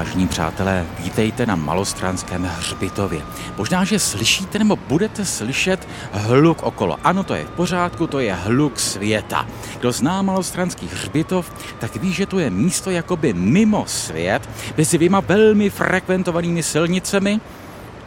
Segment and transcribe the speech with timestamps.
[0.00, 3.22] Vážení přátelé, vítejte na Malostranském hřbitově.
[3.56, 6.96] Možná, že slyšíte nebo budete slyšet hluk okolo.
[7.04, 9.46] Ano, to je v pořádku, to je hluk světa.
[9.80, 15.20] Kdo zná Malostranský hřbitov, tak ví, že to je místo jakoby mimo svět, mezi dvěma
[15.20, 17.40] velmi frekventovanými silnicemi,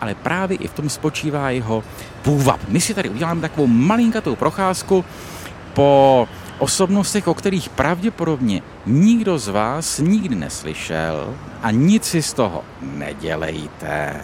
[0.02, 1.84] ale právě i v tom spočívá jeho
[2.21, 2.59] půvab.
[2.67, 5.05] My si tady uděláme takovou malinkatou procházku
[5.73, 6.27] po
[6.63, 14.16] osobnostech, o kterých pravděpodobně nikdo z vás nikdy neslyšel a nic si z toho nedělejte.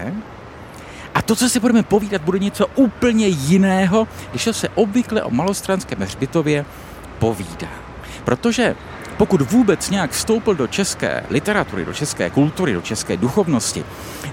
[1.16, 6.00] A to, co si budeme povídat, bude něco úplně jiného, když se obvykle o malostranském
[6.00, 6.66] hřbitově
[7.20, 7.68] povídá.
[8.24, 8.76] Protože
[9.18, 13.84] pokud vůbec nějak vstoupil do české literatury, do české kultury, do české duchovnosti,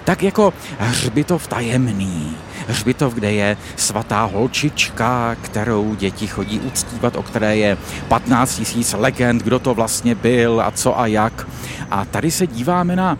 [0.04, 2.36] tak jako hřbitov tajemný,
[2.68, 7.76] hřbitov, kde je svatá holčička, kterou děti chodí uctívat, o které je
[8.08, 11.48] 15 tisíc legend, kdo to vlastně byl a co a jak.
[11.90, 13.18] A tady se díváme na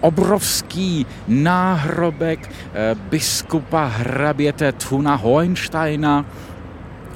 [0.00, 6.24] obrovský náhrobek eh, biskupa hraběte Tuna Hohensteina,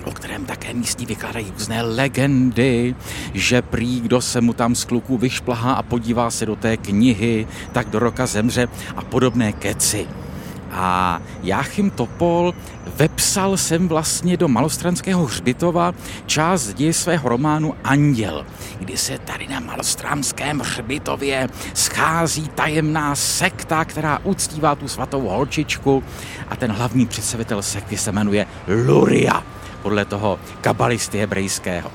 [0.04, 2.94] o kterém také místní vykládají různé legendy,
[3.34, 7.46] že prý, kdo se mu tam z kluků vyšplhá a podívá se do té knihy,
[7.72, 10.06] tak do roka zemře a podobné keci.
[10.76, 12.54] A Jáchym Topol
[12.96, 15.92] vepsal jsem vlastně do Malostranského hřbitova
[16.26, 18.46] část děje svého románu Anděl,
[18.78, 26.04] kdy se tady na Malostranském hřbitově schází tajemná sekta, která uctívá tu svatou holčičku
[26.48, 28.46] a ten hlavní představitel sekty se jmenuje
[28.86, 29.42] Luria
[29.82, 31.92] podle toho kabalisty hebrejského.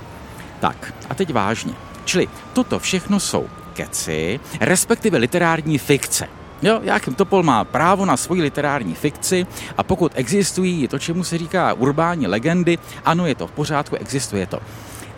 [0.59, 1.73] Tak, a teď vážně.
[2.05, 6.38] Čili toto všechno jsou keci, respektive literární fikce.
[6.61, 11.37] Jo, Jáchym Topol má právo na svoji literární fikci a pokud existují to, čemu se
[11.37, 14.59] říká urbání legendy, ano, je to v pořádku, existuje to.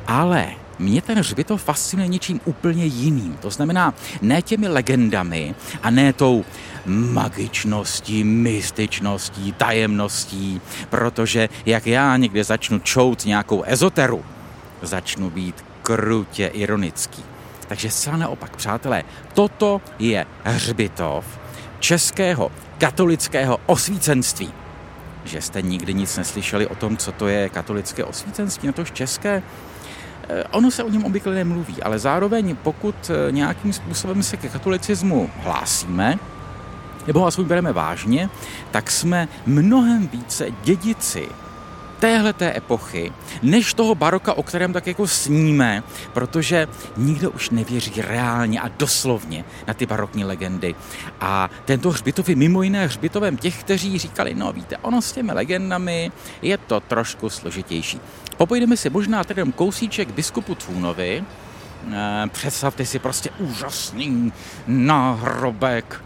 [0.07, 0.47] Ale
[0.79, 3.37] mě ten hřbitov fascinuje něčím úplně jiným.
[3.41, 6.45] To znamená ne těmi legendami a ne tou
[6.85, 14.25] magičností, mystičností, tajemností, protože jak já někde začnu čout nějakou ezoteru,
[14.81, 17.23] začnu být krutě ironický.
[17.71, 21.39] Takže zcela naopak, přátelé, toto je hřbitov
[21.79, 24.53] českého katolického osvícenství.
[25.25, 29.43] Že jste nikdy nic neslyšeli o tom, co to je katolické osvícenství, na tož české,
[30.29, 34.49] Eh, ono se o něm obvykle nemluví, ale zároveň pokud eh, nějakým způsobem se ke
[34.49, 36.19] katolicismu hlásíme,
[37.07, 38.29] nebo ho aspoň bereme vážně,
[38.71, 41.27] tak jsme mnohem více dědici
[42.01, 46.67] téhleté epochy, než toho baroka, o kterém tak jako sníme, protože
[46.97, 50.75] nikdo už nevěří reálně a doslovně na ty barokní legendy.
[51.21, 55.31] A tento hřbitov je mimo jiné hřbitovem těch, kteří říkali, no víte, ono s těmi
[55.33, 56.11] legendami
[56.41, 58.01] je to trošku složitější.
[58.37, 61.23] Popojdeme si možná tedy kousíček biskupu Tvůnovi,
[61.91, 64.33] eh, Představte si prostě úžasný
[64.67, 66.01] náhrobek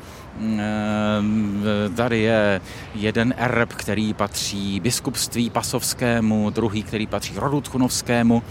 [1.96, 2.62] tady je
[2.96, 8.44] jeden erb, který patří biskupství pasovskému, druhý, který patří rodu Tchunovskému.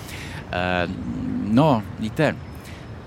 [0.51, 0.95] Ehm,
[1.45, 2.37] no, víte,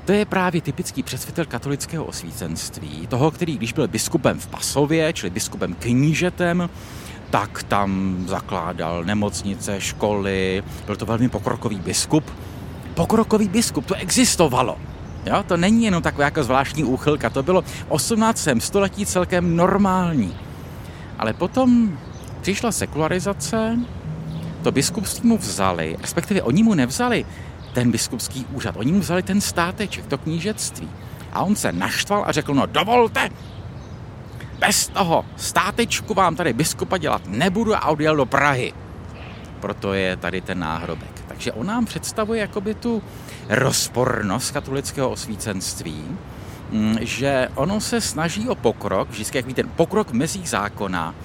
[0.05, 5.29] to je právě typický předsvětel katolického osvícenství, toho, který když byl biskupem v Pasově, čili
[5.29, 6.69] biskupem knížetem,
[7.29, 12.23] tak tam zakládal nemocnice, školy, byl to velmi pokrokový biskup.
[12.93, 14.77] Pokrokový biskup, to existovalo.
[15.27, 18.47] Jo, to není jenom taková jako zvláštní úchylka, to bylo v 18.
[18.59, 20.35] století celkem normální.
[21.19, 21.99] Ale potom
[22.41, 23.79] přišla sekularizace,
[24.63, 27.25] to biskupství mu vzali, respektive oni mu nevzali
[27.73, 30.89] ten biskupský úřad, oni mu vzali ten státeček, to knížectví.
[31.33, 33.29] A on se naštval a řekl, no dovolte,
[34.59, 38.73] bez toho státečku vám tady biskupa dělat nebudu a odjel do Prahy.
[39.59, 41.16] Proto je tady ten náhrobek.
[41.37, 43.03] Takže on nám představuje jakoby tu
[43.49, 46.03] rozpornost katolického osvícenství,
[46.71, 51.15] mm, že ono se snaží o pokrok, vždycky jak víte, pokrok mezí zákona,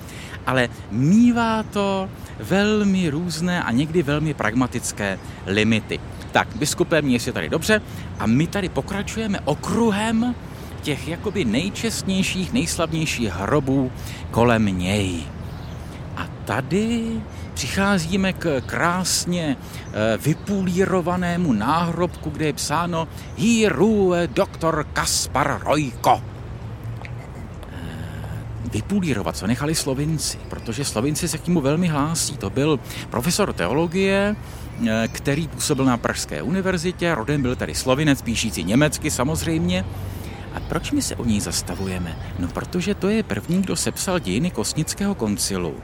[0.46, 2.08] ale mývá to
[2.38, 6.00] velmi různé a někdy velmi pragmatické limity.
[6.32, 7.82] Tak, biskupem je tady dobře
[8.19, 10.34] a my tady pokračujeme okruhem
[10.82, 13.92] těch jakoby nejčestnějších, nejslavnějších hrobů
[14.31, 15.25] kolem něj.
[16.16, 17.22] A tady
[17.54, 26.22] přicházíme k krásně eh, vypulírovanému náhrobku, kde je psáno Híruje doktor Kaspar Rojko.
[27.72, 27.78] Eh,
[28.72, 32.37] vypulírovat, co nechali Slovinci, protože Slovinci se k němu velmi hlásí.
[32.37, 34.37] To byl profesor teologie,
[34.88, 39.84] eh, který působil na Pražské univerzitě, rodem byl tady slovinec, píšící německy samozřejmě.
[40.54, 42.16] A proč my se o ní zastavujeme?
[42.38, 45.75] No protože to je první, kdo sepsal dějiny Kosnického koncilu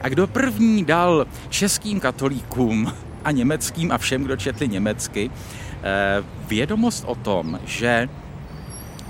[0.00, 2.92] a kdo první dal českým katolíkům
[3.24, 8.08] a německým a všem, kdo četli německy, eh, vědomost o tom, že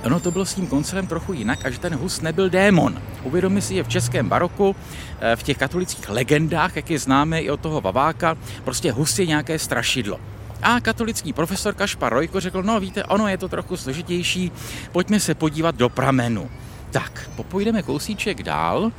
[0.05, 3.03] ono to bylo s tím koncem trochu jinak a že ten hus nebyl démon.
[3.23, 4.77] Uvědomi si, že v českém baroku,
[5.21, 9.27] eh, v těch katolických legendách, jak je známe i od toho Vaváka, prostě hus je
[9.27, 10.21] nějaké strašidlo.
[10.63, 14.53] A katolický profesor Kašpar Rojko řekl, no víte, ono je to trochu složitější,
[14.93, 16.51] pojďme se podívat do pramenu.
[16.91, 18.93] Tak, popojdeme kousíček dál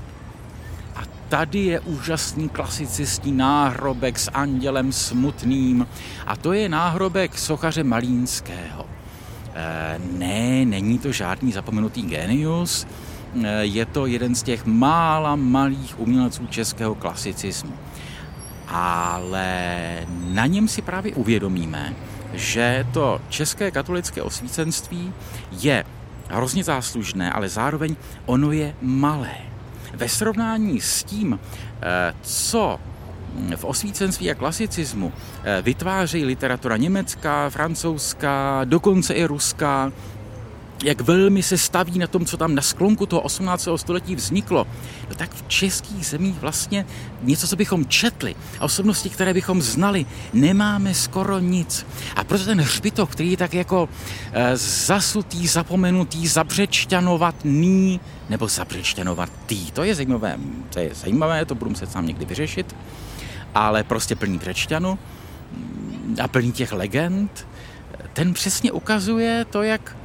[1.31, 5.87] tady je úžasný klasicistní náhrobek s andělem smutným
[6.27, 8.85] a to je náhrobek sochaře Malínského.
[9.55, 12.87] E, ne, není to žádný zapomenutý genius,
[13.43, 17.73] e, je to jeden z těch mála malých umělců českého klasicismu
[18.73, 21.95] ale na něm si právě uvědomíme,
[22.33, 25.13] že to české katolické osvícenství
[25.51, 25.83] je
[26.29, 27.95] hrozně záslužné, ale zároveň
[28.25, 29.50] ono je malé.
[29.93, 31.39] Ve srovnání s tím,
[31.81, 32.79] eh, co
[33.55, 39.91] v osvícenství a klasicismu eh, vytváří literatura německá, francouzská, dokonce i ruská,
[40.83, 43.67] jak velmi se staví na tom, co tam na sklonku toho 18.
[43.75, 44.67] století vzniklo,
[45.09, 46.85] no tak v českých zemích vlastně
[47.21, 51.85] něco, co bychom četli a osobnosti, které bychom znali, nemáme skoro nic.
[52.15, 53.89] A proto ten hřbitov, který je tak jako
[54.33, 57.99] e, zasutý, zapomenutý, zabřečťanovatný,
[58.29, 60.37] nebo zabřečťanovatý, to je zajímavé,
[60.69, 62.75] to je zajímavé, to budu muset sám někdy vyřešit,
[63.55, 64.99] ale prostě plný břečťanu
[66.21, 67.47] a plný těch legend,
[68.13, 69.95] ten přesně ukazuje to, jak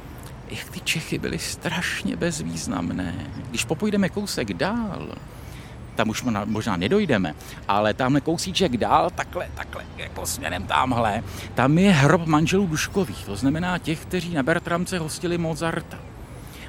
[0.51, 3.13] jak ty Čechy byly strašně bezvýznamné.
[3.49, 5.07] Když popůjdeme kousek dál,
[5.95, 7.35] tam už možná nedojdeme,
[7.67, 11.23] ale tamhle kousíček dál, takhle, takhle, jako směrem tamhle,
[11.55, 15.97] tam je hrob manželů Duškových, to znamená těch, kteří na Bertramce hostili Mozarta.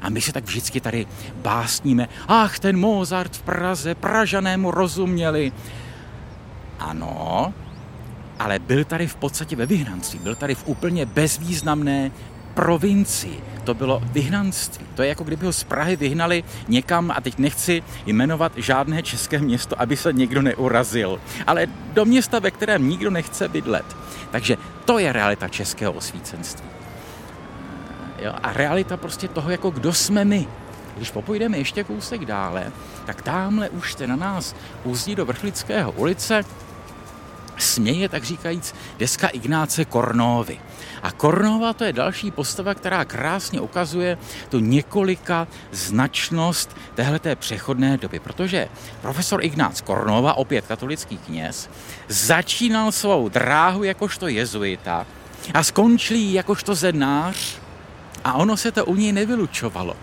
[0.03, 5.53] A my se tak vždycky tady básníme, ach, ten Mozart v Praze, Pražanému rozuměli.
[6.79, 7.55] Ano,
[8.39, 12.11] ale byl tady v podstatě ve vyhnanství, byl tady v úplně bezvýznamné
[12.59, 13.41] provincii.
[13.65, 14.87] To bylo vyhnanství.
[14.95, 19.39] To je jako kdyby ho z Prahy vyhnali někam, a teď nechci jmenovat žádné české
[19.39, 23.97] město, aby se někdo neurazil, ale do města, ve kterém nikdo nechce bydlet.
[24.31, 26.67] Takže to je realita českého osvícenství.
[28.19, 30.47] Jo, a realita prostě toho, jako kdo jsme my.
[30.97, 32.73] Když popojdeme ještě kousek dále,
[33.07, 34.55] tak tamhle už se na nás
[34.85, 36.45] uzdí do Vrchlického ulice
[37.59, 40.61] směje, tak říkajíc, deska Ignáce Kornovy.
[41.03, 44.19] A Kornova to je další postava, která krásně ukazuje
[44.49, 48.69] tu několika značnost téhleté přechodné doby, protože
[49.03, 51.71] profesor Ignác Kornova, opět katolický kněz,
[52.09, 55.07] začínal svou dráhu jakožto jezuita
[55.55, 57.59] a skončil jakožto zednář
[58.25, 59.97] a ono se to u něj nevylučovalo.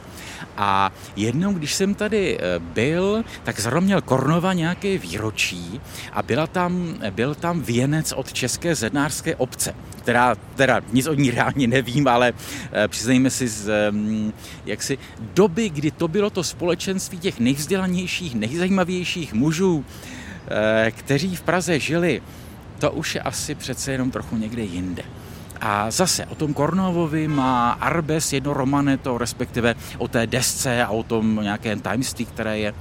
[0.58, 5.82] A jednou, když jsem tady eh, byl, tak zrovna měl Kornova nějaké výročí
[6.14, 11.32] a byla tam, byl tam věnec od České zednářské obce, která, teda nic o ní
[11.32, 12.34] reálně nevím, ale
[12.72, 14.34] eh, přiznejme si z mm,
[14.66, 14.98] jaksi
[15.34, 19.86] doby, kdy to bylo to společenství těch nejvzdělanějších, nejzajímavějších mužů,
[20.48, 22.22] eh, kteří v Praze žili,
[22.80, 25.04] to už je asi přece jenom trochu někde jinde.
[25.66, 31.04] A zase o tom Kornovovi má Arbes jedno romaneto, respektive o té desce a o
[31.04, 32.74] tom nějakém tajemství, které je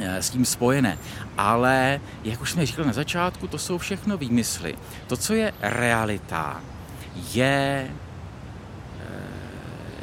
[0.00, 0.98] eh, s tím spojené.
[1.38, 4.74] Ale, jak už jsme říkali na začátku, to jsou všechno výmysly.
[5.06, 6.60] To, co je realita,
[7.32, 7.88] je
[9.00, 9.14] eh,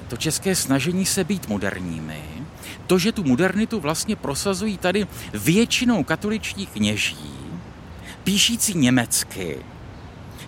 [0.08, 2.24] to české snažení se být moderními,
[2.88, 7.34] to, že tu modernitu vlastně prosazují tady většinou katoličtí kněží,
[8.24, 9.58] píšící německy,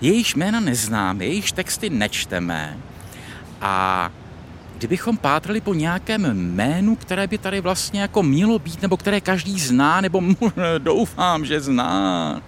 [0.02, 2.78] Jejíž jména neznáme, jejíž texty nečteme
[3.62, 4.12] a
[4.78, 9.60] kdybychom pátrali po nějakém jménu, které by tady vlastně jako mělo být, nebo které každý
[9.60, 10.22] zná, nebo
[10.78, 12.42] doufám, že zná,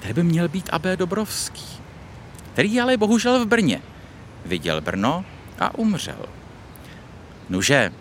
[0.00, 0.96] tady by měl být A.B.
[0.96, 1.66] Dobrovský,
[2.52, 3.80] který ale bohužel v Brně
[4.46, 5.24] viděl Brno
[5.58, 6.26] a umřel.
[7.48, 7.92] Nože,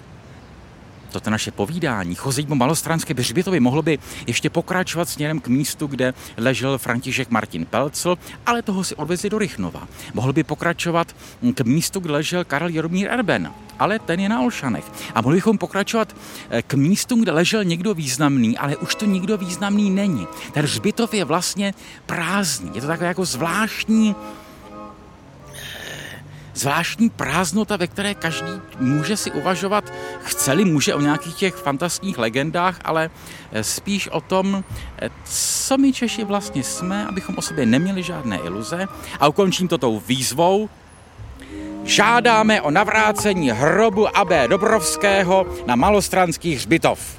[1.11, 6.13] toto naše povídání, chození po malostranské Břbitovi mohlo by ještě pokračovat směrem k místu, kde
[6.37, 9.87] ležel František Martin Pelcl, ale toho si odvezli do Rychnova.
[10.13, 11.15] Mohl by pokračovat
[11.53, 14.85] k místu, kde ležel Karel Jaromír Erben, ale ten je na Olšanech.
[15.15, 16.15] A mohli bychom pokračovat
[16.49, 20.27] eh, k místu, kde ležel někdo významný, ale už to nikdo významný není.
[20.53, 21.73] Ten hřbitov je vlastně
[22.05, 22.71] prázdný.
[22.75, 24.15] Je to takové jako zvláštní
[26.59, 32.79] zvláštní prázdnota, ve které každý může si uvažovat, chceli, může o nějakých těch fantastických legendách,
[32.83, 33.09] ale
[33.51, 34.63] eh, spíš o tom,
[35.01, 38.87] eh, co my Češi vlastně jsme, abychom o sobě neměli žádné iluze.
[39.19, 40.69] A ukončím to tou výzvou.
[41.83, 47.18] Žádáme o navrácení hrobu AB Dobrovského na malostranský hřbitov.